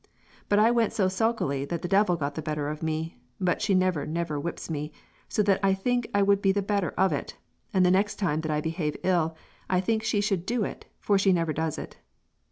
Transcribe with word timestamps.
But 0.49 0.57
I 0.57 0.71
went 0.71 0.93
so 0.93 1.07
sulkily 1.07 1.63
that 1.65 1.83
the 1.83 1.87
Devil 1.87 2.15
got 2.15 2.33
the 2.33 2.41
better 2.41 2.69
of 2.69 2.81
me 2.81 3.19
but 3.39 3.61
she 3.61 3.75
never 3.75 3.99
never 3.99 4.11
never 4.11 4.39
whips 4.39 4.67
me 4.67 4.91
so 5.29 5.43
that 5.43 5.59
I 5.61 5.75
think 5.75 6.09
I 6.11 6.23
would 6.23 6.41
be 6.41 6.51
the 6.51 6.63
better 6.63 6.89
of 6.97 7.13
it 7.13 7.37
and 7.71 7.85
the 7.85 7.91
next 7.91 8.15
time 8.15 8.41
that 8.41 8.49
I 8.49 8.61
behave 8.61 8.97
ill 9.03 9.35
I 9.69 9.79
think 9.79 10.01
she 10.01 10.19
should 10.19 10.43
do 10.47 10.63
it 10.63 10.85
for 10.99 11.19
she 11.19 11.31
never 11.31 11.53
does 11.53 11.77
it.... 11.77 11.97